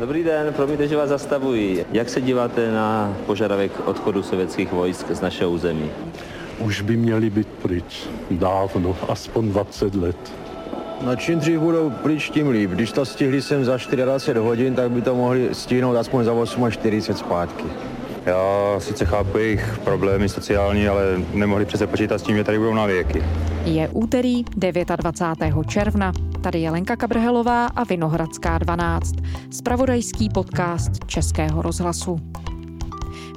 [0.00, 1.86] Dobrý den, promiňte, že vás zastavuji.
[1.92, 5.90] Jak se díváte na požadavek odchodu sovětských vojsk z našeho území?
[6.58, 8.08] Už by měli být pryč.
[8.30, 10.16] Dávno, aspoň 20 let.
[11.06, 12.70] No čím dřív budou pryč, tím líp.
[12.70, 16.32] Když to stihli sem za 24 hodin, tak by to mohli stihnout aspoň za
[16.70, 17.64] 48 zpátky.
[18.26, 21.02] Já sice chápu jejich problémy sociální, ale
[21.34, 23.24] nemohli přece počítat s tím, že tady budou na věky.
[23.64, 25.54] Je úterý 29.
[25.68, 26.12] června.
[26.40, 29.14] Tady je Lenka Kabrhelová a Vinohradská 12.
[29.50, 32.16] Spravodajský podcast Českého rozhlasu.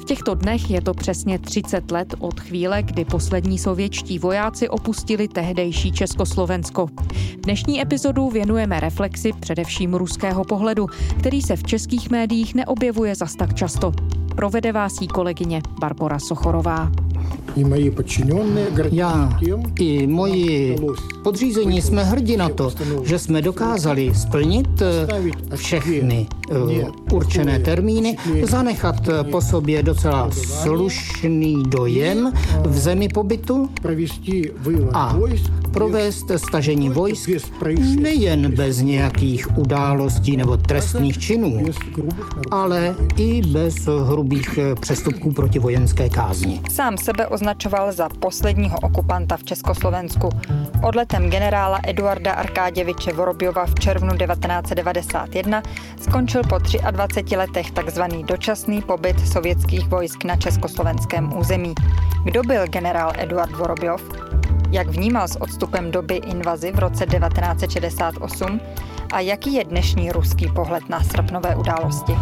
[0.01, 5.27] V těchto dnech je to přesně 30 let od chvíle, kdy poslední sovětští vojáci opustili
[5.27, 6.87] tehdejší Československo.
[7.43, 10.87] Dnešní epizodu věnujeme reflexi především ruského pohledu,
[11.19, 13.91] který se v českých médiích neobjevuje zas tak často.
[14.35, 16.91] Provede vás jí kolegyně Barbara Sochorová.
[18.91, 19.39] Já
[19.79, 20.75] i moji
[21.23, 22.71] podřízení jsme hrdí na to,
[23.03, 28.95] že jsme dokázali splnit eh, všechny eh, určené termíny, zanechat
[29.31, 32.33] po sobě docela slušný dojem
[32.65, 33.69] v zemi pobytu
[34.93, 35.17] a
[35.73, 37.29] provést stažení vojsk
[37.99, 41.65] nejen bez nějakých událostí nebo trestných činů,
[42.51, 46.61] ale i bez hrubých přestupků proti vojenské kázni.
[46.71, 50.29] Sám sebe označoval za posledního okupanta v Československu.
[50.83, 55.63] Odletem generála Eduarda Arkáděviče Vorobjova v červnu 1991
[56.01, 56.57] skončil po
[56.91, 61.73] 23 letech takzvaný dočasný pobyt sovětských vojsk na československém území.
[62.23, 64.32] Kdo byl generál Eduard Vorobjov?
[64.73, 68.61] Jak vnímal s odstupem doby invazi v roce 1968
[69.13, 72.13] a jaký je dnešní ruský pohled na srpnové události?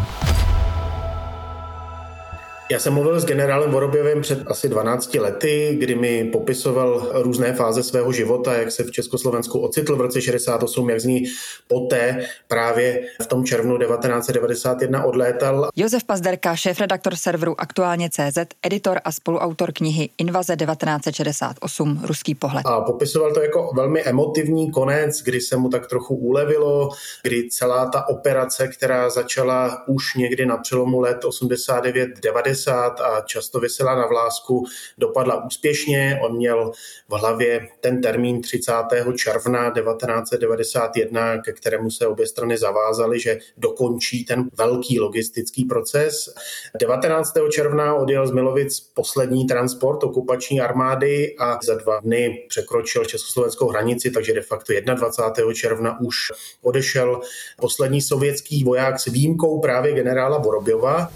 [2.72, 7.84] Já jsem mluvil s generálem Vorobjevem před asi 12 lety, kdy mi popisoval různé fáze
[7.84, 11.24] svého života, jak se v Československu ocitl v roce 68, jak z ní
[11.68, 15.70] poté právě v tom červnu 1991 odlétal.
[15.76, 22.66] Josef Pazderka, šéf-redaktor serveru Aktuálně CZ, editor a spoluautor knihy Invaze 1968, Ruský pohled.
[22.66, 26.90] A popisoval to jako velmi emotivní konec, kdy se mu tak trochu ulevilo,
[27.24, 33.60] kdy celá ta operace, která začala už někdy na přelomu let 89-90, 90 a často
[33.60, 34.66] vysela na vlásku,
[34.98, 36.20] dopadla úspěšně.
[36.24, 36.72] On měl
[37.10, 38.74] v hlavě ten termín 30.
[39.16, 46.34] června 1991, ke kterému se obě strany zavázaly, že dokončí ten velký logistický proces.
[46.80, 47.34] 19.
[47.52, 54.12] června odjel z Milovic poslední transport okupační armády a za dva dny překročil československou hranici,
[54.12, 55.54] takže de facto 21.
[55.54, 56.16] června už
[56.62, 57.22] odešel
[57.60, 61.12] poslední sovětský voják s výjimkou právě generála Vorobjova.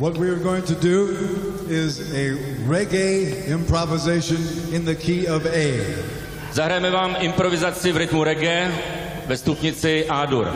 [0.00, 1.12] What we are going to do
[1.68, 2.32] is a
[2.64, 4.38] reggae improvisation
[4.72, 5.76] in the key of A.
[6.52, 8.72] Zahrajeme vám improvizaci v rytmu reggae
[9.26, 10.48] ve stupnici A-dur.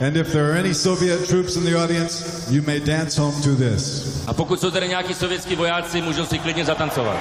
[0.00, 3.54] And if there are any Soviet troops in the audience, you may dance home to
[3.54, 4.24] this.
[4.26, 7.16] A pokud jsou tady nějaký sovětský vojáci, můžou si klidně zatancovat.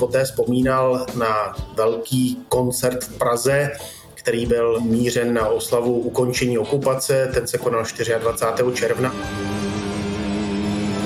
[0.00, 3.70] Poté vzpomínal na velký koncert v Praze,
[4.14, 7.30] který byl mířen na oslavu ukončení okupace.
[7.34, 7.84] Ten se konal
[8.18, 8.72] 24.
[8.74, 9.14] června.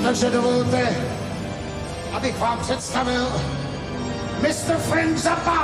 [0.03, 0.95] Takže dovolte,
[2.13, 3.27] abych vám představil
[4.41, 4.77] Mr.
[4.77, 5.59] Frank Zappa.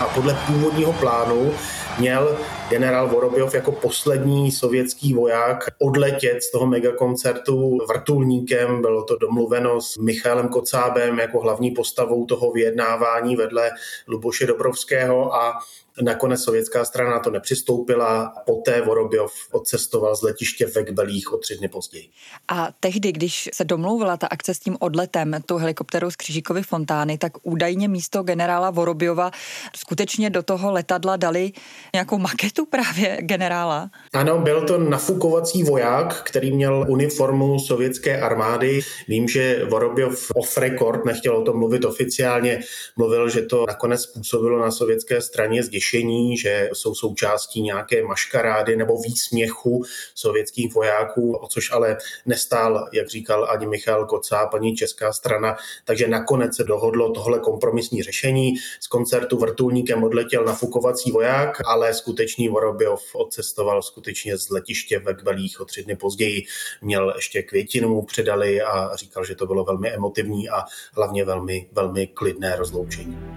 [0.00, 1.52] A podle původního plánu
[1.98, 8.80] měl generál Vorobjov jako poslední sovětský voják odletět z toho megakoncertu vrtulníkem.
[8.82, 13.70] Bylo to domluveno s Michailem Kocábem jako hlavní postavou toho vyjednávání vedle
[14.08, 15.58] Luboše Dobrovského a
[16.00, 21.56] Nakonec sovětská strana na to nepřistoupila, poté Vorobjov odcestoval z letiště ve Kbelích o tři
[21.56, 22.08] dny později.
[22.48, 27.18] A tehdy, když se domlouvala ta akce s tím odletem, tu helikopterou z Křižíkovy fontány,
[27.18, 29.30] tak údajně místo generála Vorobjova
[29.76, 31.52] skutečně do toho letadla dali
[31.94, 33.90] nějakou maketu právě generála?
[34.12, 38.80] Ano, byl to nafukovací voják, který měl uniformu sovětské armády.
[39.08, 42.60] Vím, že Vorobjov off record nechtěl o tom mluvit oficiálně,
[42.96, 49.00] mluvil, že to nakonec způsobilo na sovětské straně zděšení že jsou součástí nějaké maškarády nebo
[49.00, 55.56] výsměchu sovětských vojáků, o což ale nestál, jak říkal ani Michal Kocá, paní česká strana.
[55.84, 58.54] Takže nakonec se dohodlo tohle kompromisní řešení.
[58.80, 65.60] Z koncertu vrtulníkem odletěl nafukovací voják, ale skutečný Vorobjov odcestoval skutečně z letiště ve Kvelích
[65.60, 66.44] o tři dny později.
[66.82, 71.68] Měl ještě květinu mu předali a říkal, že to bylo velmi emotivní a hlavně velmi,
[71.72, 73.35] velmi klidné rozloučení.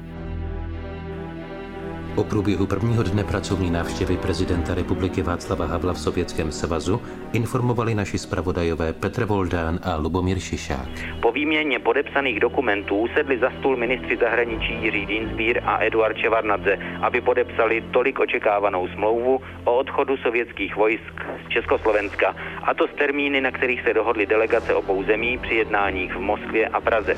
[2.15, 7.01] O průběhu prvního dne pracovní návštěvy prezidenta republiky Václava Havla v Sovětském svazu
[7.33, 10.89] informovali naši zpravodajové Petr Voldán a Lubomír Šišák.
[11.21, 17.21] Po výměně podepsaných dokumentů sedli za stůl ministři zahraničí Jiří Dinsbír a Eduard Čevarnadze, aby
[17.21, 21.13] podepsali tolik očekávanou smlouvu o odchodu sovětských vojsk
[21.45, 26.15] z Československa, a to s termíny, na kterých se dohodly delegace obou zemí při jednáních
[26.15, 27.17] v Moskvě a Praze.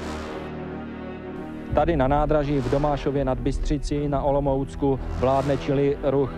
[1.73, 6.33] Tady na nádraží v Domášově nad Bystřicí na Olomoucku vládne čili ruch.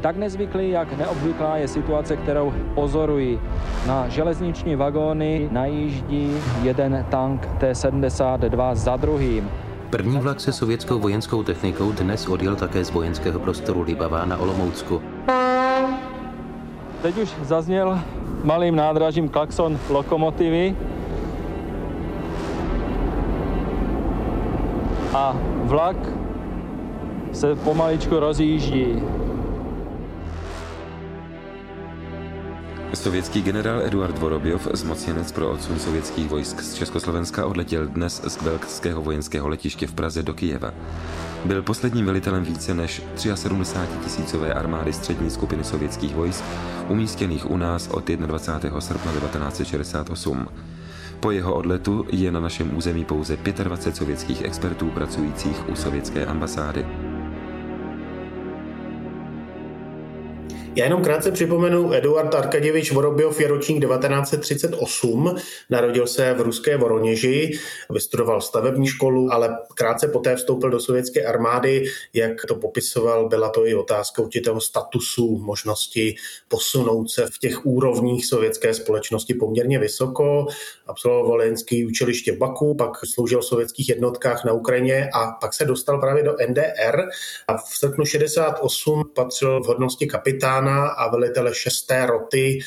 [0.00, 3.40] Tak nezvyklý, jak neobvyklá je situace, kterou pozorují.
[3.86, 9.50] Na železniční vagóny najíždí jeden tank T-72 za druhým.
[9.90, 15.02] První vlak se sovětskou vojenskou technikou dnes odjel také z vojenského prostoru Libavá na Olomoucku.
[17.02, 17.98] Teď už zazněl
[18.44, 20.76] malým nádražím klakson lokomotivy.
[25.14, 25.96] A vlak
[27.32, 29.02] se pomaličku rozjíždí.
[32.94, 39.02] Sovětský generál Eduard Vorobjov, zmocněnec pro odsun sovětských vojsk z Československa, odletěl dnes z Kvelkského
[39.02, 40.72] vojenského letiště v Praze do Kijeva.
[41.44, 43.02] Byl posledním velitelem více než
[43.34, 46.44] 73 tisícové armády střední skupiny sovětských vojsk,
[46.88, 48.80] umístěných u nás od 21.
[48.80, 50.48] srpna 1968.
[51.22, 57.11] Po jeho odletu je na našem území pouze 25 sovětských expertů pracujících u sovětské ambasády.
[60.74, 65.36] Já jenom krátce připomenu, Eduard Arkaděvič Vorobjov je ročník 1938,
[65.70, 67.58] narodil se v ruské Voroněži,
[67.90, 71.84] vystudoval stavební školu, ale krátce poté vstoupil do sovětské armády.
[72.14, 76.14] Jak to popisoval, byla to i otázka určitého statusu, možnosti
[76.48, 80.46] posunout se v těch úrovních sovětské společnosti poměrně vysoko.
[80.86, 85.64] Absolvoval vojenský učiliště v Baku, pak sloužil v sovětských jednotkách na Ukrajině a pak se
[85.64, 87.02] dostal právě do NDR
[87.48, 91.92] a v srpnu 68 patřil v hodnosti kapitána kapitána a velitele 6.
[92.06, 92.58] roty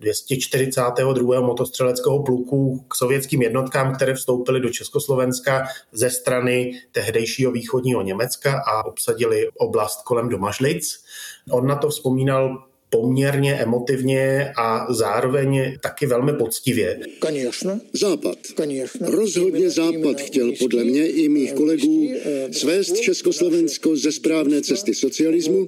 [0.00, 1.40] 242.
[1.40, 8.84] motostřeleckého pluku k sovětským jednotkám, které vstoupily do Československa ze strany tehdejšího východního Německa a
[8.84, 11.04] obsadili oblast kolem Domažlic.
[11.50, 16.99] On na to vzpomínal poměrně emotivně a zároveň taky velmi poctivě.
[17.19, 17.79] Конечно.
[17.93, 18.37] Západ.
[18.55, 19.11] Конечно.
[19.11, 22.09] Rozhodně Západ chtěl podle mě i mých kolegů
[22.51, 25.67] svést Československo ze správné cesty socialismu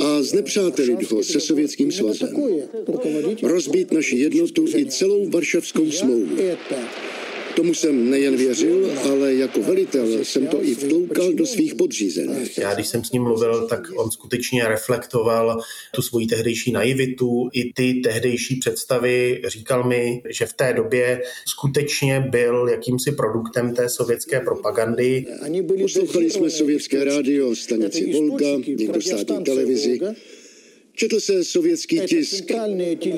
[0.00, 2.28] a znepřátelit ho se Sovětským svazem.
[3.42, 6.36] Rozbít naši jednotu i celou Varšavskou smlouvu.
[7.57, 12.57] Tomu jsem nejen věřil, ale jako velitel jsem to i vtloukal do svých podřízených.
[12.57, 15.61] Já, když jsem s ním mluvil, tak on skutečně reflektoval
[15.95, 19.41] tu svoji tehdejší naivitu, i ty tehdejší představy.
[19.47, 25.25] Říkal mi, že v té době skutečně byl jakýmsi produktem té sovětské propagandy.
[25.81, 29.99] Poslouchali jsme sovětské rádio, stanici Volga, někdo státní televizi.
[30.99, 32.43] Četl se sovětský tisk.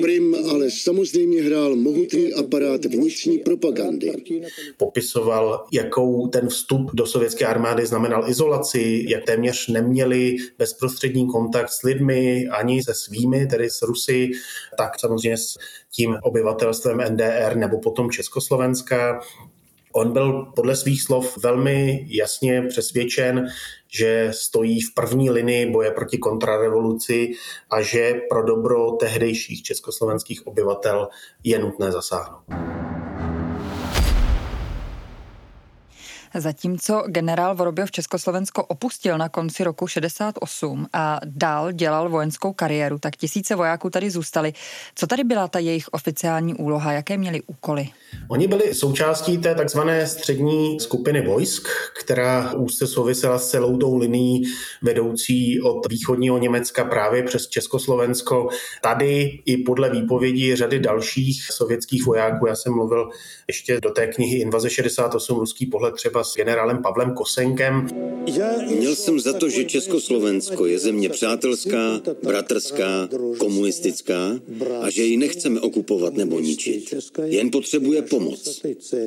[0.00, 4.12] Prim ale samozřejmě hrál mohutný aparát vnitřní propagandy.
[4.76, 11.82] Popisoval, jakou ten vstup do sovětské armády znamenal izolaci, jak téměř neměli bezprostřední kontakt s
[11.82, 14.30] lidmi, ani se svými, tedy s Rusy,
[14.78, 15.56] tak samozřejmě s
[15.90, 19.20] tím obyvatelstvem NDR nebo potom Československa.
[19.92, 23.46] On byl podle svých slov velmi jasně přesvědčen,
[23.88, 27.30] že stojí v první linii boje proti kontrarevoluci
[27.70, 31.08] a že pro dobro tehdejších československých obyvatel
[31.44, 32.89] je nutné zasáhnout.
[36.34, 43.16] Zatímco generál Vorobjov Československo opustil na konci roku 68 a dál dělal vojenskou kariéru, tak
[43.16, 44.52] tisíce vojáků tady zůstali.
[44.94, 46.92] Co tady byla ta jejich oficiální úloha?
[46.92, 47.88] Jaké měli úkoly?
[48.28, 51.68] Oni byli součástí té takzvané střední skupiny vojsk,
[52.00, 54.42] která úzce souvisela s celou tou linií
[54.82, 58.48] vedoucí od východního Německa právě přes Československo.
[58.82, 63.08] Tady i podle výpovědí řady dalších sovětských vojáků, já jsem mluvil
[63.46, 67.86] ještě do té knihy Invaze 68, ruský pohled třeba s generálem Pavlem Kosenkem.
[68.66, 73.08] Měl jsem za to, že Československo je země přátelská, bratrská,
[73.38, 74.30] komunistická
[74.80, 76.94] a že ji nechceme okupovat nebo ničit.
[77.24, 78.62] Jen potřebuje pomoc.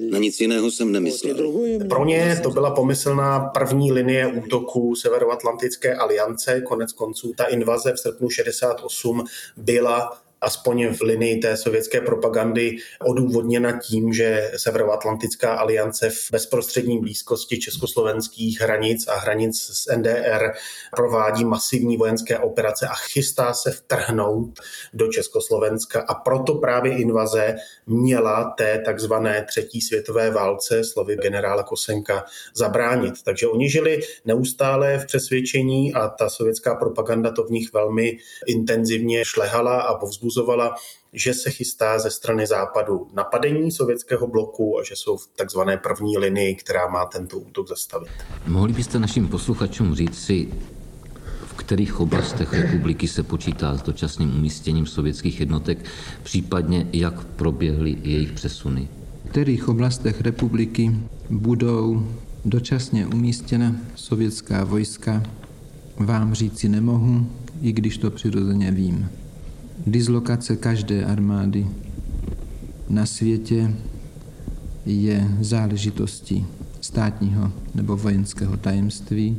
[0.09, 1.53] Na nic jiného jsem nemyslel.
[1.89, 6.61] Pro ně to byla pomyslná první linie útoku Severoatlantické aliance.
[6.61, 9.23] Konec konců ta invaze v srpnu 68
[9.57, 17.59] byla aspoň v linii té sovětské propagandy odůvodněna tím, že Severoatlantická aliance v bezprostřední blízkosti
[17.59, 20.51] československých hranic a hranic s NDR
[20.95, 24.59] provádí masivní vojenské operace a chystá se vtrhnout
[24.93, 27.55] do Československa a proto právě invaze
[27.87, 33.13] měla té takzvané třetí světové válce, slovy generála Kosenka, zabránit.
[33.23, 39.25] Takže oni žili neustále v přesvědčení a ta sovětská propaganda to v nich velmi intenzivně
[39.25, 40.32] šlehala a povzbuzovala,
[41.13, 46.17] že se chystá ze strany západu napadení sovětského bloku a že jsou v takzvané první
[46.17, 48.11] linii, která má tento útok zastavit.
[48.47, 50.53] Mohli byste našim posluchačům říct si,
[51.45, 55.85] v kterých oblastech republiky se počítá s dočasným umístěním sovětských jednotek,
[56.23, 58.87] případně jak proběhly jejich přesuny?
[59.25, 60.91] V kterých oblastech republiky
[61.29, 62.07] budou
[62.45, 65.23] dočasně umístěna sovětská vojska,
[65.97, 67.27] vám říci nemohu,
[67.61, 69.09] i když to přirozeně vím.
[69.87, 71.67] Dislokace každé armády
[72.89, 73.73] na světě
[74.85, 76.45] je záležitostí
[76.81, 79.37] státního nebo vojenského tajemství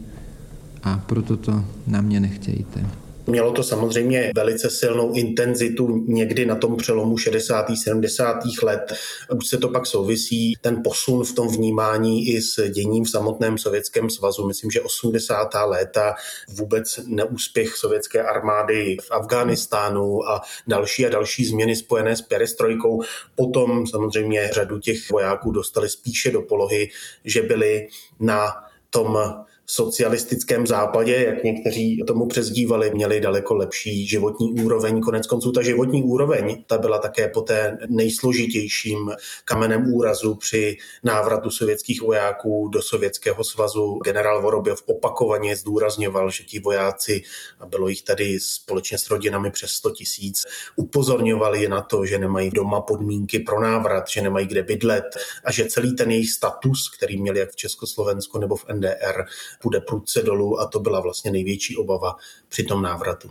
[0.82, 2.86] a proto to na mě nechtějte.
[3.26, 7.66] Mělo to samozřejmě velice silnou intenzitu někdy na tom přelomu 60.
[7.82, 8.38] 70.
[8.62, 8.92] let.
[9.36, 13.58] Už se to pak souvisí, ten posun v tom vnímání i s děním v samotném
[13.58, 14.46] Sovětském svazu.
[14.46, 15.48] Myslím, že 80.
[15.66, 16.14] léta
[16.48, 23.02] vůbec neúspěch sovětské armády v Afghánistánu a další a další změny spojené s perestrojkou.
[23.34, 26.88] Potom samozřejmě řadu těch vojáků dostali spíše do polohy,
[27.24, 27.88] že byli
[28.20, 28.52] na
[28.90, 29.18] tom
[29.66, 35.00] socialistickém západě, jak někteří tomu přezdívali, měli daleko lepší životní úroveň.
[35.00, 39.12] Konec konců ta životní úroveň, ta byla také po té nejsložitějším
[39.44, 43.98] kamenem úrazu při návratu sovětských vojáků do Sovětského svazu.
[44.04, 47.22] Generál Vorobjev opakovaně zdůrazňoval, že ti vojáci,
[47.60, 50.42] a bylo jich tady společně s rodinami přes 100 tisíc,
[50.76, 55.04] upozorňovali na to, že nemají doma podmínky pro návrat, že nemají kde bydlet
[55.44, 59.24] a že celý ten jejich status, který měli jak v Československu nebo v NDR,
[59.64, 62.16] půjde prudce dolů a to byla vlastně největší obava
[62.48, 63.30] při tom návratu.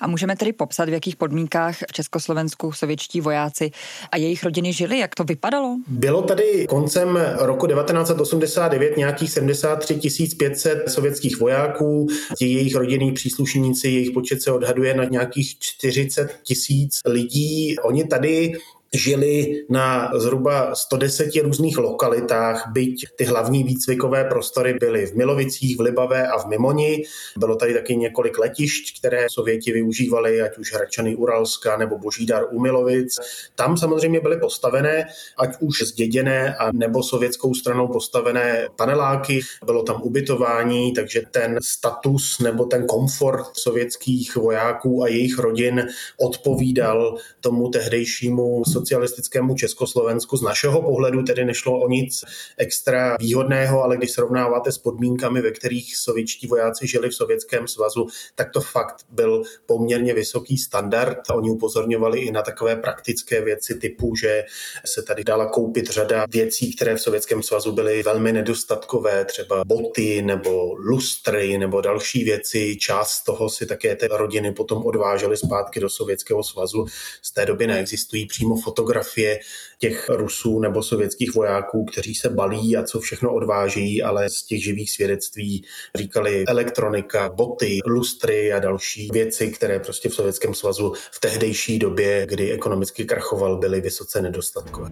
[0.00, 3.70] A můžeme tedy popsat, v jakých podmínkách v Československu sovětští vojáci
[4.12, 4.98] a jejich rodiny žili?
[4.98, 5.76] Jak to vypadalo?
[5.86, 10.00] Bylo tady koncem roku 1989 nějakých 73
[10.38, 12.06] 500 sovětských vojáků.
[12.38, 17.76] Ti jejich rodinní příslušníci, jejich počet se odhaduje na nějakých 40 tisíc lidí.
[17.78, 18.52] Oni tady
[18.94, 25.80] žili na zhruba 110 různých lokalitách, byť ty hlavní výcvikové prostory byly v Milovicích, v
[25.80, 27.02] Libavé a v Mimoni.
[27.36, 32.60] Bylo tady taky několik letišť, které Sověti využívali, ať už Hračany Uralska nebo Božídar u
[32.60, 33.18] Milovic.
[33.54, 35.06] Tam samozřejmě byly postavené,
[35.38, 42.38] ať už zděděné a nebo sovětskou stranou postavené paneláky, bylo tam ubytování, takže ten status
[42.38, 45.86] nebo ten komfort sovětských vojáků a jejich rodin
[46.20, 50.36] odpovídal tomu tehdejšímu socialistickému Československu.
[50.36, 52.24] Z našeho pohledu tedy nešlo o nic
[52.56, 58.06] extra výhodného, ale když srovnáváte s podmínkami, ve kterých sovětští vojáci žili v Sovětském svazu,
[58.34, 61.18] tak to fakt byl poměrně vysoký standard.
[61.34, 64.44] Oni upozorňovali i na takové praktické věci typu, že
[64.86, 70.22] se tady dala koupit řada věcí, které v Sovětském svazu byly velmi nedostatkové, třeba boty
[70.22, 72.76] nebo lustry nebo další věci.
[72.76, 76.86] Část toho si také ty rodiny potom odvážely zpátky do Sovětského svazu.
[77.22, 78.56] Z té doby neexistují přímo
[79.78, 84.64] těch Rusů nebo sovětských vojáků, kteří se balí a co všechno odváží, ale z těch
[84.64, 85.64] živých svědectví
[85.94, 92.26] říkali elektronika, boty, lustry a další věci, které prostě v Sovětském svazu v tehdejší době,
[92.26, 94.90] kdy ekonomicky krachoval, byly vysoce nedostatkové.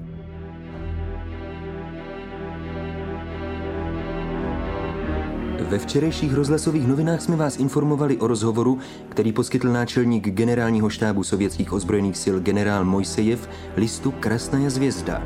[5.68, 8.78] Ve včerejších rozhlasových novinách jsme vás informovali o rozhovoru,
[9.08, 15.22] který poskytl náčelník generálního štábu sovětských ozbrojených sil generál Mojsejev listu Krasnaja zvězda.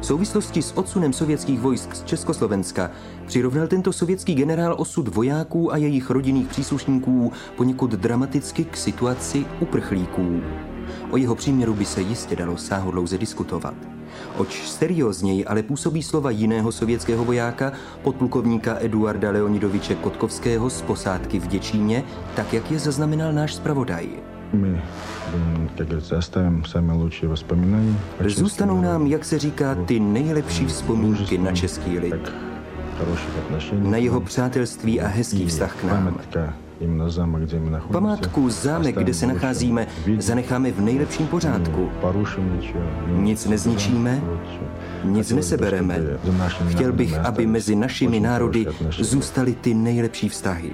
[0.00, 2.90] V souvislosti s odsunem sovětských vojsk z Československa
[3.26, 10.40] přirovnal tento sovětský generál osud vojáků a jejich rodinných příslušníků poněkud dramaticky k situaci uprchlíků.
[11.10, 13.74] O jeho příměru by se jistě dalo sáhodlouze diskutovat.
[14.36, 21.46] Oč seriózněji ale působí slova jiného sovětského vojáka, podplukovníka Eduarda Leonidoviče Kotkovského z posádky v
[21.46, 22.02] Děčíně,
[22.36, 24.08] tak jak je zaznamenal náš zpravodaj.
[24.52, 24.82] My,
[25.78, 27.98] jak zastavím sami lepší vzpomínání.
[28.26, 32.32] Zůstanou nám, jak se říká, ty nejlepší vzpomínky na český lid.
[33.72, 36.18] Na jeho přátelství a hezký vztah k nám.
[37.92, 39.86] Památku zámek, kde se nacházíme,
[40.18, 41.90] zanecháme v nejlepším pořádku.
[43.06, 44.22] Nic nezničíme,
[45.04, 46.00] nic nesebereme.
[46.68, 50.72] Chtěl bych, aby mezi našimi národy zůstaly ty nejlepší vztahy.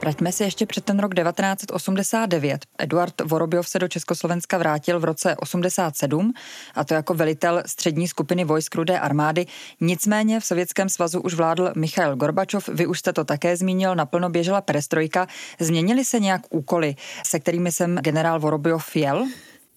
[0.00, 2.66] Vraťme se ještě před ten rok 1989.
[2.78, 6.32] Eduard Vorobiov se do Československa vrátil v roce 87
[6.74, 9.46] a to jako velitel střední skupiny vojsk Rudé armády.
[9.80, 14.28] Nicméně v Sovětském svazu už vládl Michail Gorbačov, vy už jste to také zmínil, naplno
[14.30, 15.26] běžela perestrojka.
[15.60, 19.26] Změnily se nějak úkoly, se kterými jsem generál Vorobiov jel?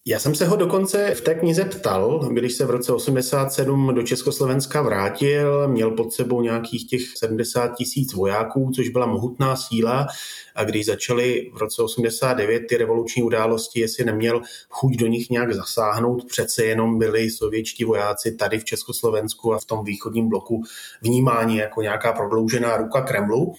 [0.05, 4.03] Já jsem se ho dokonce v té knize ptal, když se v roce 87 do
[4.03, 10.08] Československa vrátil, měl pod sebou nějakých těch 70 tisíc vojáků, což byla mohutná síla
[10.55, 15.53] a když začaly v roce 89 ty revoluční události, jestli neměl chuť do nich nějak
[15.53, 20.62] zasáhnout, přece jenom byli sovětští vojáci tady v Československu a v tom východním bloku
[21.01, 23.53] vnímání jako nějaká prodloužená ruka Kremlu.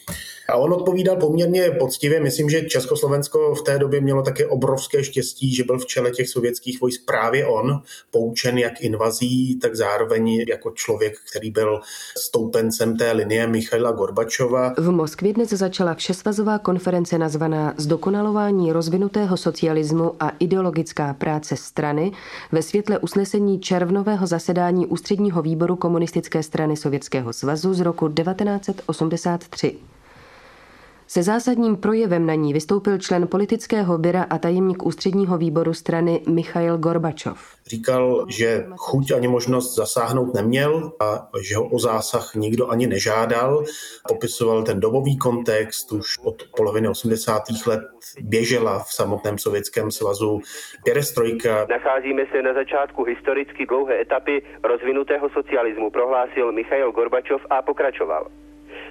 [0.48, 2.20] A on odpovídal poměrně poctivě.
[2.20, 6.28] Myslím, že Československo v té době mělo také obrovské štěstí, že byl v čele těch
[6.28, 11.80] sovětských vojsk právě on, poučen jak invazí, tak zároveň jako člověk, který byl
[12.18, 14.74] stoupencem té linie Michaila Gorbačova.
[14.78, 22.12] V Moskvě dnes začala všesvazová konference nazvaná Zdokonalování rozvinutého socialismu a ideologická práce strany
[22.52, 29.78] ve světle usnesení červnového zasedání Ústředního výboru komunistické strany Sovětského svazu z roku 1983.
[31.12, 36.78] Se zásadním projevem na ní vystoupil člen politického byra a tajemník ústředního výboru strany Michail
[36.78, 37.38] Gorbačov.
[37.66, 43.64] Říkal, že chuť ani možnost zasáhnout neměl a že ho o zásah nikdo ani nežádal.
[44.08, 47.42] Popisoval ten dobový kontext, už od poloviny 80.
[47.66, 47.80] let
[48.20, 50.40] běžela v samotném Sovětském svazu
[50.84, 51.66] perestrojka.
[51.70, 58.26] Nacházíme se na začátku historicky dlouhé etapy rozvinutého socialismu, prohlásil Michail Gorbačov a pokračoval.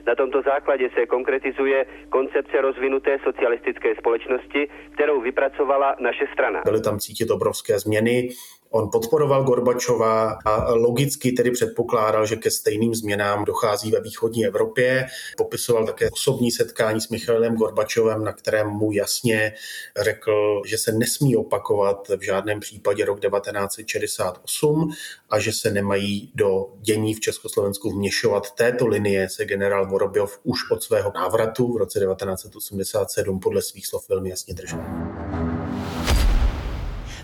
[0.07, 6.61] Na tomto základě se konkretizuje koncepce rozvinuté socialistické společnosti, kterou vypracovala naše strana.
[6.65, 8.29] Byly tam cítit obrovské změny,
[8.73, 15.07] On podporoval Gorbačova a logicky tedy předpokládal, že ke stejným změnám dochází ve východní Evropě.
[15.37, 19.53] Popisoval také osobní setkání s Michailem Gorbačovem, na kterém mu jasně
[20.01, 24.91] řekl, že se nesmí opakovat v žádném případě rok 1968
[25.29, 28.51] a že se nemají do dění v Československu vměšovat.
[28.51, 34.09] Této linie se generál Vorobjov už od svého návratu v roce 1987 podle svých slov
[34.09, 34.79] velmi jasně držel.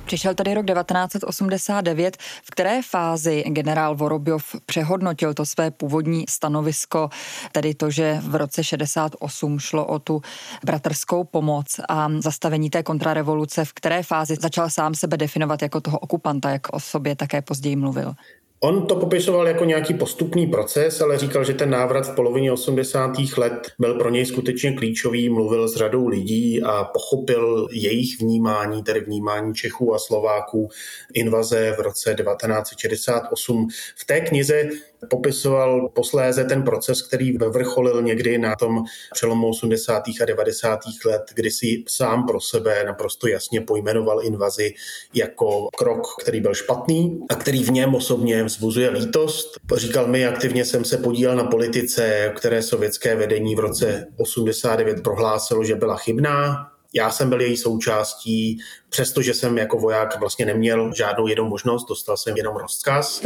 [0.08, 7.10] Přišel tady rok 1989, v které fázi generál Vorobjov přehodnotil to své původní stanovisko,
[7.52, 10.22] tedy to, že v roce 68 šlo o tu
[10.66, 16.00] bratrskou pomoc a zastavení té kontrarevoluce, v které fázi začal sám sebe definovat jako toho
[16.00, 18.14] okupanta, jak o sobě také později mluvil.
[18.60, 23.12] On to popisoval jako nějaký postupný proces, ale říkal, že ten návrat v polovině 80.
[23.38, 29.00] let byl pro něj skutečně klíčový, mluvil s řadou lidí a pochopil jejich vnímání, tedy
[29.00, 30.70] vnímání Čechů a Slováků
[31.13, 33.67] invaze v roce 1968.
[33.96, 34.70] V té knize
[35.10, 38.83] popisoval posléze ten proces, který vrcholil někdy na tom
[39.13, 40.03] přelomu 80.
[40.21, 40.79] a 90.
[41.05, 44.73] let, kdy si sám pro sebe naprosto jasně pojmenoval invazi
[45.13, 49.57] jako krok, který byl špatný a který v něm osobně vzbuzuje lítost.
[49.75, 55.63] Říkal mi, aktivně jsem se podílel na politice, které sovětské vedení v roce 89 prohlásilo,
[55.63, 61.27] že byla chybná, já jsem byl její součástí, přestože jsem jako voják vlastně neměl žádnou
[61.27, 63.21] jednou možnost, dostal jsem jenom rozkaz.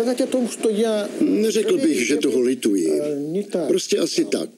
[1.21, 3.01] Neřekl bych, že toho lituji.
[3.67, 4.49] Prostě asi tak.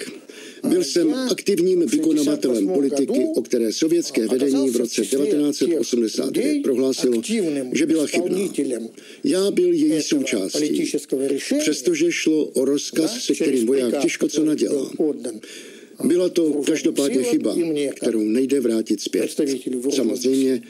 [0.70, 7.22] Byl jsem aktivním vykonavatelem politiky, o které sovětské vedení v roce 1989 prohlásilo,
[7.74, 8.38] že byla chybná.
[9.24, 10.92] Já byl její součástí,
[11.60, 14.90] přestože šlo o rozkaz, se kterým voják těžko co nadělal.
[16.04, 17.56] Byla to každopádně chyba,
[17.96, 19.32] kterou nejde vrátit zpět.
[19.96, 20.62] Samozřejmě,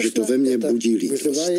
[0.00, 1.50] že to ve mně budí lítost.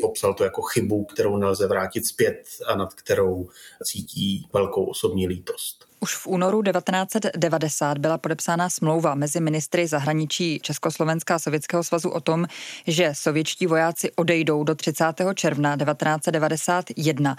[0.00, 3.48] Popsal to jako chybu, kterou nelze vrátit zpět a nad kterou
[3.84, 5.84] cítí velkou osobní lítost.
[6.04, 12.20] Už v únoru 1990 byla podepsána smlouva mezi ministry zahraničí Československa a Sovětského svazu o
[12.20, 12.46] tom,
[12.86, 15.04] že sovětští vojáci odejdou do 30.
[15.34, 17.36] června 1991.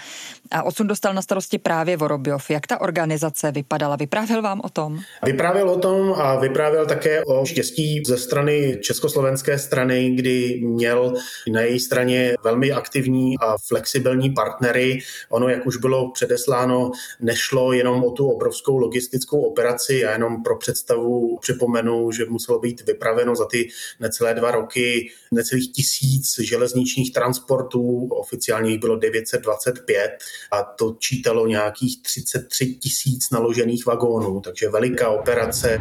[0.51, 2.49] A odsun dostal na starosti právě Vorobjov.
[2.49, 3.95] Jak ta organizace vypadala?
[3.95, 4.99] Vyprávěl vám o tom?
[5.25, 11.13] Vyprávěl o tom a vyprávěl také o štěstí ze strany československé strany, kdy měl
[11.51, 14.99] na její straně velmi aktivní a flexibilní partnery.
[15.29, 19.95] Ono, jak už bylo předesláno, nešlo jenom o tu obrovskou obrovskou logistickou operaci.
[19.95, 23.67] Já jenom pro představu připomenu, že muselo být vypraveno za ty
[23.99, 30.11] necelé dva roky necelých tisíc železničních transportů, oficiálně jich bylo 925
[30.51, 35.79] a to čítalo nějakých 33 tisíc naložených vagónů, takže veliká operace.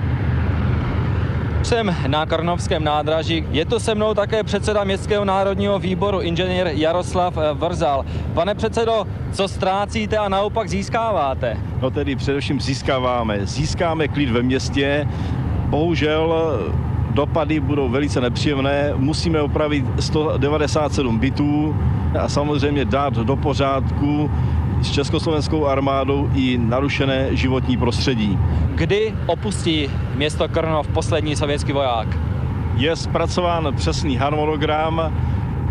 [1.65, 3.45] Jsem na Karnovském nádraží.
[3.51, 8.05] Je to se mnou také předseda Městského národního výboru, inženýr Jaroslav Vrzal.
[8.35, 11.57] Pane předsedo, co ztrácíte a naopak získáváte?
[11.83, 13.47] No tedy především získáváme.
[13.47, 15.09] Získáme klid ve městě,
[15.69, 16.35] bohužel
[17.11, 18.93] dopady budou velice nepříjemné.
[18.97, 21.77] Musíme opravit 197 bytů
[22.21, 24.31] a samozřejmě dát do pořádku
[24.85, 28.39] s československou armádou i narušené životní prostředí.
[28.75, 32.09] Kdy opustí město Krnov poslední sovětský voják?
[32.77, 35.13] Je zpracován přesný harmonogram,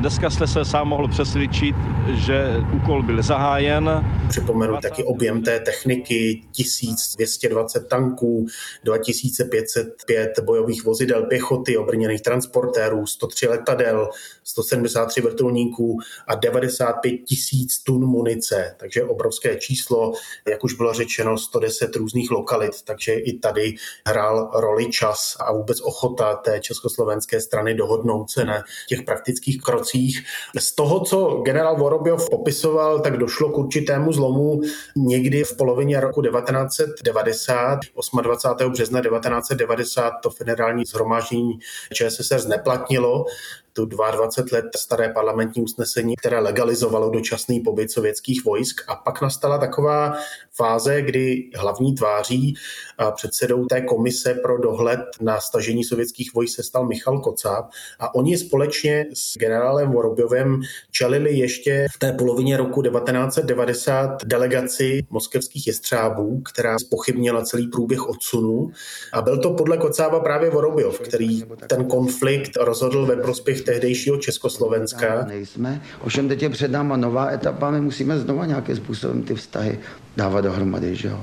[0.03, 1.75] Dneska jste se sám mohl přesvědčit,
[2.07, 4.05] že úkol byl zahájen.
[4.29, 8.45] Připomenu taky objem té techniky, 1220 tanků,
[8.83, 14.09] 2505 bojových vozidel pěchoty, obrněných transportérů, 103 letadel,
[14.43, 18.75] 173 vrtulníků a 95 tisíc tun munice.
[18.79, 20.11] Takže obrovské číslo,
[20.47, 23.75] jak už bylo řečeno, 110 různých lokalit, takže i tady
[24.07, 29.92] hrál roli čas a vůbec ochota té československé strany dohodnout se na těch praktických krocích
[29.93, 30.23] krocích.
[30.59, 34.61] Z toho, co generál Vorobjov popisoval, tak došlo k určitému zlomu
[34.95, 37.79] někdy v polovině roku 1990,
[38.21, 38.71] 28.
[38.71, 41.59] března 1990 to federální zhromáždění
[41.93, 43.25] ČSSR zneplatnilo
[43.73, 48.81] tu 22 let staré parlamentní usnesení, které legalizovalo dočasný pobyt sovětských vojsk.
[48.87, 50.13] A pak nastala taková
[50.55, 52.55] fáze, kdy hlavní tváří
[52.97, 58.15] a předsedou té komise pro dohled na stažení sovětských vojsk se stal Michal Kocáb a
[58.15, 66.41] oni společně s generálem Vorobjovem čelili ještě v té polovině roku 1990 delegaci moskevských jestřábů,
[66.41, 68.71] která spochybnila celý průběh odsunu
[69.13, 75.25] a byl to podle Kocába právě Vorobjov, který ten konflikt rozhodl ve prospěch tehdejšího Československa.
[75.27, 79.79] Nejsme, ovšem teď je před náma nová etapa, my musíme znova nějakým způsobem ty vztahy
[80.17, 81.19] dávat dohromady, že jo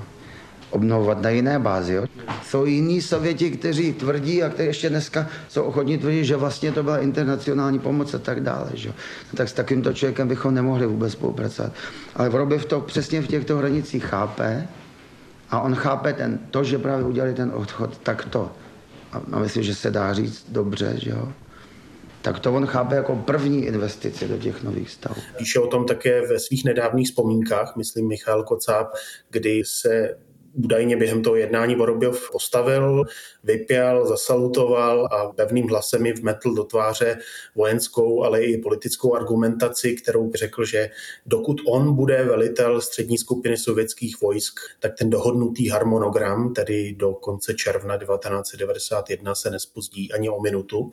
[0.70, 1.94] obnovovat na jiné bázi.
[1.94, 2.04] Jo.
[2.42, 6.82] Jsou jiní Sověti, kteří tvrdí a kteří ještě dneska jsou ochotní tvrdit, že vlastně to
[6.82, 8.70] byla internacionální pomoc a tak dále.
[8.74, 8.88] Že?
[8.88, 11.72] No, tak s takýmto člověkem bychom nemohli vůbec spolupracovat.
[12.14, 14.68] Ale v to přesně v těchto hranicích chápe
[15.50, 18.50] a on chápe ten, to, že právě udělali ten odchod takto.
[19.32, 21.32] A myslím, že se dá říct dobře, že jo
[22.22, 25.20] tak to on chápe jako první investici do těch nových stavů.
[25.38, 28.88] Píše o tom také ve svých nedávných vzpomínkách, myslím Michal Kocáb,
[29.30, 30.16] kdy se
[30.52, 33.04] údajně během toho jednání Vorobjov postavil,
[33.44, 37.18] vypěl, zasalutoval a pevným hlasem mi vmetl do tváře
[37.54, 40.90] vojenskou, ale i politickou argumentaci, kterou řekl, že
[41.26, 47.54] dokud on bude velitel střední skupiny sovětských vojsk, tak ten dohodnutý harmonogram, tedy do konce
[47.54, 50.92] června 1991, se nespozdí ani o minutu.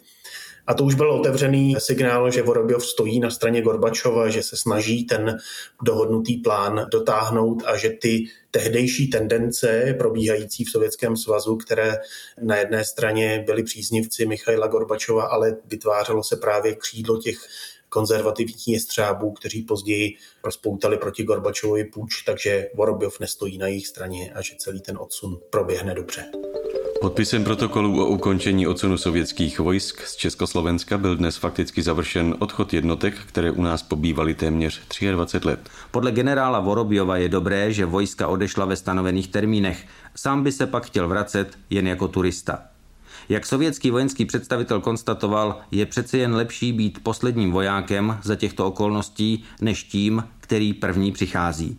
[0.67, 5.03] A to už byl otevřený signál, že Vorobjov stojí na straně Gorbačova, že se snaží
[5.03, 5.37] ten
[5.83, 11.97] dohodnutý plán dotáhnout a že ty tehdejší tendence probíhající v Sovětském svazu, které
[12.41, 17.37] na jedné straně byli příznivci Michaila Gorbačova, ale vytvářelo se právě křídlo těch
[17.89, 24.41] konzervativních jestřábů, kteří později rozpoutali proti Gorbačovovi půjč, takže Vorobjov nestojí na jejich straně a
[24.41, 26.25] že celý ten odsun proběhne dobře.
[27.01, 33.13] Podpisem protokolu o ukončení odsunu sovětských vojsk z Československa byl dnes fakticky završen odchod jednotek,
[33.25, 34.81] které u nás pobývaly téměř
[35.11, 35.69] 23 let.
[35.91, 39.85] Podle generála Vorobjova je dobré, že vojska odešla ve stanovených termínech.
[40.15, 42.59] Sám by se pak chtěl vracet jen jako turista.
[43.29, 49.43] Jak sovětský vojenský představitel konstatoval, je přece jen lepší být posledním vojákem za těchto okolností,
[49.61, 51.77] než tím, který první přichází.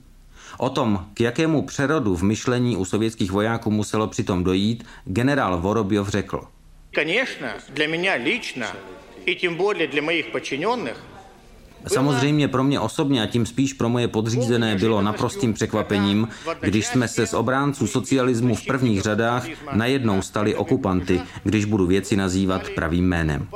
[0.58, 6.10] O tom, k jakému přerodu v myšlení u sovětských vojáků muselo přitom dojít, generál Vorobjov
[6.10, 6.47] řekl.
[6.95, 8.67] Конечно, для меня лично
[9.25, 11.13] и тем более для моих подчиненных
[11.88, 16.27] Samozřejmě pro mě osobně a tím spíš pro moje podřízené bylo naprostým překvapením,
[16.62, 22.15] když jsme se z obránců socialismu v prvních řadách najednou stali okupanty, když budu věci
[22.15, 23.47] nazývat pravým jménem.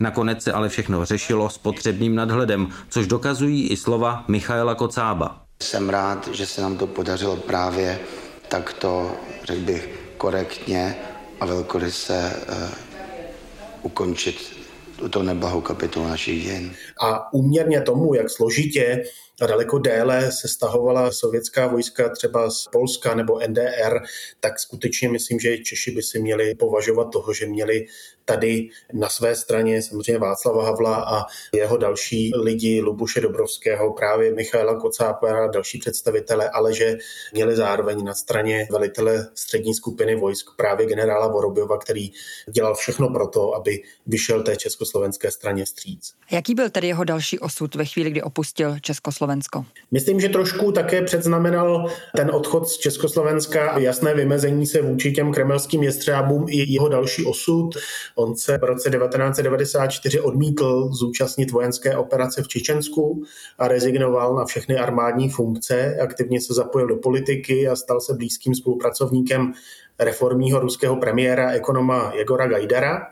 [0.00, 5.44] Nakonec se ale všechno řešilo s potřebným nadhledem, což dokazují i slova Michaela Kocába.
[5.63, 7.99] Jsem rád, že se nám to podařilo právě
[8.47, 10.95] takto, řekl bych, korektně
[11.39, 12.69] a velkoryse uh,
[13.81, 14.59] ukončit
[14.99, 16.75] tuto neblahou kapitolu našich dějin.
[17.01, 19.03] A úměrně tomu, jak složitě
[19.41, 23.99] a daleko déle se stahovala sovětská vojska třeba z Polska nebo NDR,
[24.39, 27.85] tak skutečně myslím, že Češi by si měli považovat toho, že měli
[28.29, 34.75] tady na své straně samozřejmě Václava Havla a jeho další lidi, Lubuše Dobrovského, právě Michaela
[34.75, 36.97] Kocápera a další představitele, ale že
[37.33, 42.11] měli zároveň na straně velitele střední skupiny vojsk právě generála Vorobjova, který
[42.49, 46.13] dělal všechno pro to, aby vyšel té československé straně vstříc.
[46.31, 49.09] Jaký byl tedy jeho další osud ve chvíli, kdy opustil Československo?
[49.19, 49.65] Československo?
[49.91, 55.33] Myslím, že trošku také předznamenal ten odchod z Československa a jasné vymezení se vůči těm
[55.33, 57.69] kremelským jestřábům i jeho další osud.
[58.19, 63.23] On se v roce 1994 odmítl zúčastnit vojenské operace v Čečensku
[63.57, 65.97] a rezignoval na všechny armádní funkce.
[66.01, 69.53] Aktivně se zapojil do politiky a stal se blízkým spolupracovníkem
[69.99, 73.07] reformního ruského premiéra ekonoma Jegora Gajdara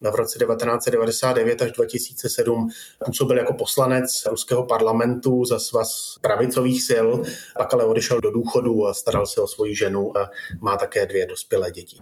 [0.00, 2.68] v roce 1999 až 2007
[3.04, 7.06] působil jako poslanec ruského parlamentu za svaz pravicových sil,
[7.58, 11.26] pak ale odešel do důchodu a staral se o svoji ženu a má také dvě
[11.26, 12.00] dospělé děti.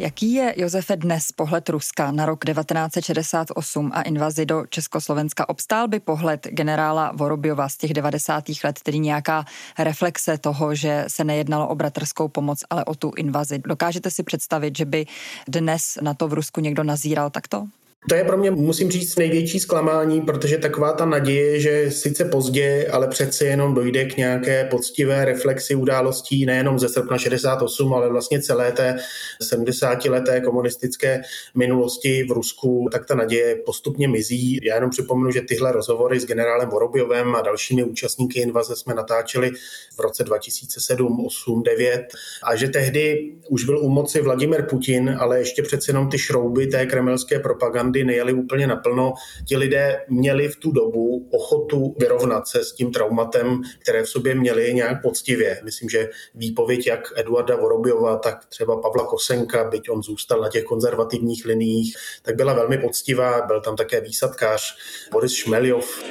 [0.00, 5.48] Jaký je, Josefe, dnes pohled Ruska na rok 1968 a invazi do Československa?
[5.48, 8.44] Obstál by pohled generála Vorobjova z těch 90.
[8.64, 9.44] let, tedy nějaká
[9.78, 13.58] reflexe toho, že se nejednalo o bratrskou pomoc, ale o tu invazi.
[13.58, 15.06] Dokážete si představit, že by
[15.48, 17.66] dnes na to v Rusku někdo nazíral takto?
[18.08, 22.88] To je pro mě, musím říct, největší zklamání, protože taková ta naděje, že sice pozdě,
[22.92, 28.42] ale přece jenom dojde k nějaké poctivé reflexi událostí nejenom ze srpna 68, ale vlastně
[28.42, 28.96] celé té
[29.42, 31.22] 70-leté komunistické
[31.54, 34.58] minulosti v Rusku, tak ta naděje postupně mizí.
[34.62, 39.50] Já jenom připomenu, že tyhle rozhovory s generálem Vorobjovem a dalšími účastníky invaze jsme natáčeli
[39.96, 42.06] v roce 2007, 8, 9
[42.42, 46.66] a že tehdy už byl u moci Vladimir Putin, ale ještě přece jenom ty šrouby
[46.66, 49.12] té kremelské propagandy propagandy nejeli úplně naplno.
[49.48, 54.34] Ti lidé měli v tu dobu ochotu vyrovnat se s tím traumatem, které v sobě
[54.34, 55.60] měli nějak poctivě.
[55.64, 60.64] Myslím, že výpověď jak Eduarda Vorobjova, tak třeba Pavla Kosenka, byť on zůstal na těch
[60.64, 63.46] konzervativních liních, tak byla velmi poctivá.
[63.46, 64.76] Byl tam také výsadkář
[65.12, 66.02] Boris Šmeljov.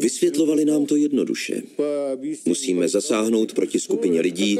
[0.00, 1.62] Vysvětlovali nám to jednoduše.
[2.46, 4.58] Musíme zasáhnout proti skupině lidí,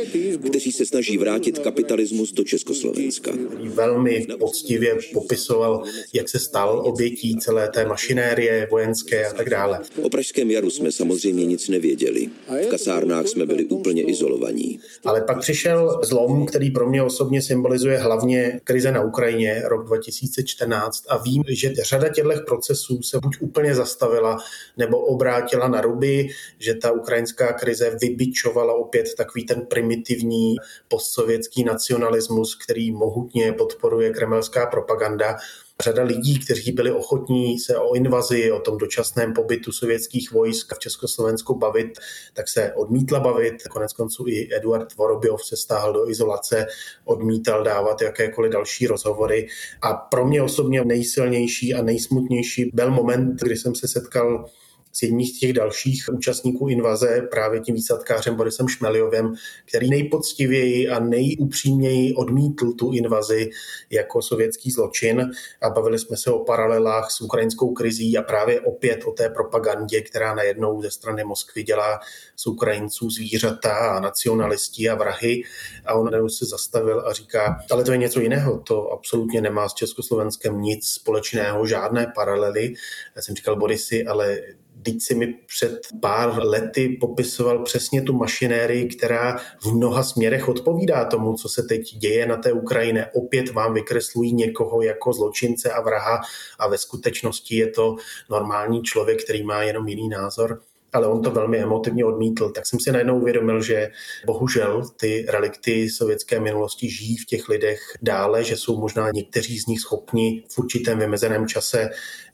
[0.49, 3.33] kteří se snaží vrátit kapitalismus do Československa.
[3.61, 9.81] Velmi poctivě popisoval, jak se stal obětí celé té mašinérie vojenské a tak dále.
[10.03, 12.29] O Pražském jaru jsme samozřejmě nic nevěděli.
[12.67, 14.81] V kasárnách jsme byli úplně izolovaní.
[15.05, 21.05] Ale pak přišel zlom, který pro mě osobně symbolizuje hlavně krize na Ukrajině, rok 2014
[21.09, 24.39] a vím, že řada těchto procesů se buď úplně zastavila
[24.77, 26.29] nebo obrátila na ruby,
[26.59, 30.57] že ta ukrajinská krize vybičovala opět takový ten primitivní
[30.89, 35.37] postsovětský nacionalismus, který mohutně podporuje kremelská propaganda propaganda.
[35.83, 40.79] Řada lidí, kteří byli ochotní se o invazi, o tom dočasném pobytu sovětských vojsk v
[40.79, 41.99] Československu bavit,
[42.35, 43.63] tak se odmítla bavit.
[43.71, 46.67] Konec konců i Eduard Vorobjov se stáhl do izolace,
[47.05, 49.49] odmítal dávat jakékoliv další rozhovory.
[49.83, 54.45] A pro mě osobně nejsilnější a nejsmutnější byl moment, kdy jsem se setkal
[54.93, 61.01] s jedním z těch dalších účastníků invaze, právě tím výsadkářem Borisem Šmeliovem, který nejpoctivěji a
[61.01, 63.51] nejupřímněji odmítl tu invazi
[63.91, 65.31] jako sovětský zločin
[65.63, 70.01] a bavili jsme se o paralelách s ukrajinskou krizí a právě opět o té propagandě,
[70.01, 72.01] která najednou ze strany Moskvy dělá
[72.37, 75.43] z Ukrajinců zvířata a nacionalisti a vrahy
[75.87, 79.75] a on se zastavil a říká, ale to je něco jiného, to absolutně nemá s
[79.75, 82.75] Československem nic společného, žádné paralely.
[83.17, 84.39] Já jsem říkal Borisy, ale
[84.83, 91.05] Teď si mi před pár lety popisoval přesně tu mašinérii, která v mnoha směrech odpovídá
[91.05, 93.07] tomu, co se teď děje na té Ukrajině.
[93.15, 96.21] Opět vám vykreslují někoho jako zločince a vraha
[96.59, 97.97] a ve skutečnosti je to
[98.31, 100.61] normální člověk, který má jenom jiný názor
[100.93, 103.91] ale on to velmi emotivně odmítl, tak jsem si najednou uvědomil, že
[104.27, 109.67] bohužel ty relikty sovětské minulosti žijí v těch lidech dále, že jsou možná někteří z
[109.67, 111.91] nich schopni v určitém vymezeném čase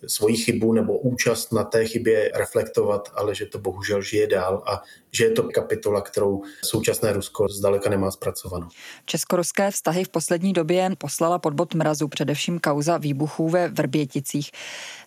[0.07, 4.83] svoji chybu nebo účast na té chybě reflektovat, ale že to bohužel žije dál a
[5.13, 8.69] že je to kapitola, kterou současné Rusko zdaleka nemá zpracovanou.
[9.07, 14.51] Česko-ruské vztahy v poslední době poslala pod bod mrazu především kauza výbuchů ve Vrběticích.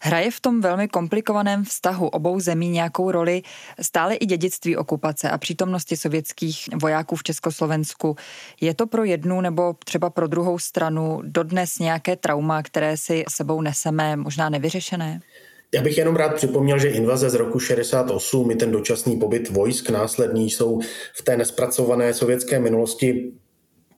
[0.01, 3.38] Hraje v tom velmi komplikovaném vztahu obou zemí nějakou roli
[3.82, 8.15] stále i dědictví okupace a přítomnosti sovětských vojáků v Československu.
[8.62, 13.62] Je to pro jednu nebo třeba pro druhou stranu dodnes nějaké trauma, které si sebou
[13.62, 15.19] neseme, možná nevyřešené?
[15.73, 19.89] Já bych jenom rád připomněl, že invaze z roku 68 i ten dočasný pobyt vojsk
[19.89, 20.80] následný jsou
[21.13, 23.32] v té nespracované sovětské minulosti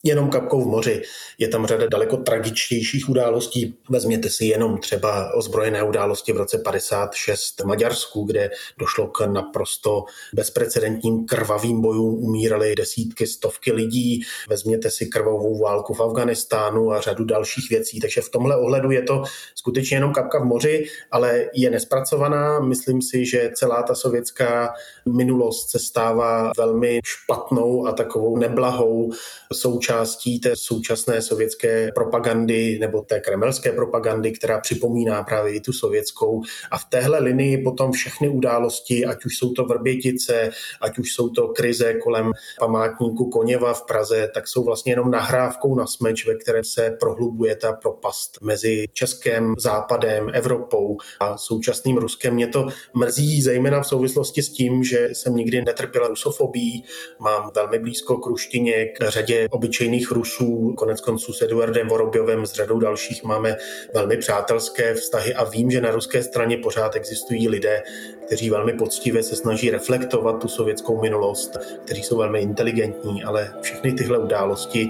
[0.04, 1.02] jenom kapkou v moři.
[1.38, 3.76] Je tam řada daleko tragičtějších událostí.
[3.90, 10.04] Vezměte si jenom třeba ozbrojené události v roce 56 v Maďarsku, kde došlo k naprosto
[10.34, 14.22] bezprecedentním krvavým bojům, umírali desítky, stovky lidí.
[14.50, 18.00] Vezměte si krvavou válku v Afganistánu a řadu dalších věcí.
[18.00, 19.24] Takže v tomhle ohledu je to
[19.56, 22.60] skutečně jenom kapka v moři, ale je nespracovaná.
[22.60, 24.74] Myslím si, že celá ta sovětská
[25.14, 29.12] minulost se stává velmi špatnou a takovou neblahou
[29.54, 35.74] součástí součástí té současné sovětské propagandy nebo té kremelské propagandy, která připomíná právě i tu
[35.74, 36.42] sovětskou.
[36.72, 40.50] A v téhle linii potom všechny události, ať už jsou to Vrbětice,
[40.82, 45.76] ať už jsou to krize kolem památníku Koněva v Praze, tak jsou vlastně jenom nahrávkou
[45.76, 52.34] na smeč, ve které se prohlubuje ta propast mezi Českém, Západem, Evropou a současným Ruskem.
[52.34, 56.82] Mě to mrzí zejména v souvislosti s tím, že jsem nikdy netrpěla rusofobii,
[57.20, 59.81] mám velmi blízko k ruštině, k řadě obyčejných
[60.12, 63.56] Rusů, konec konců s Eduardem Vorobjovem, s řadou dalších máme
[63.94, 67.84] velmi přátelské vztahy a vím, že na ruské straně pořád existují lidé,
[68.26, 73.94] kteří velmi poctivě se snaží reflektovat tu sovětskou minulost, kteří jsou velmi inteligentní, ale všechny
[73.94, 74.90] tyhle události,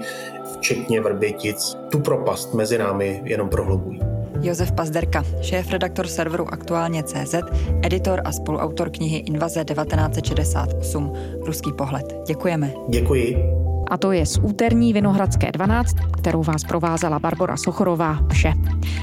[0.56, 4.00] včetně Vrbětic, tu propast mezi námi jenom prohlubují.
[4.42, 7.34] Josef Pazderka, šéf-redaktor serveru Aktuálně CZ,
[7.82, 11.12] editor a spoluautor knihy Invaze 1968.
[11.40, 12.16] Ruský pohled.
[12.26, 12.72] Děkujeme.
[12.88, 13.71] Děkuji.
[13.92, 18.18] A to je z úterní Vinohradské 12, kterou vás provázela Barbara Sochorová.
[18.32, 18.52] Vše.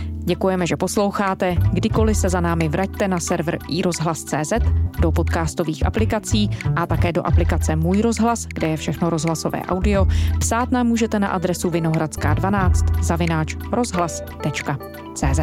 [0.10, 1.56] Děkujeme, že posloucháte.
[1.74, 4.54] Kdykoliv se za námi vraťte na server iRozhlas.cz,
[5.00, 10.08] do podcastových aplikací a také do aplikace Můj rozhlas, kde je všechno rozhlasové audio.
[10.40, 15.40] Psát nám můžete na adresu vinohradská12 zavináč rozhlas.cz.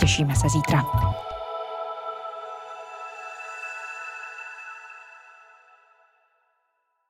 [0.00, 0.82] Těšíme se zítra.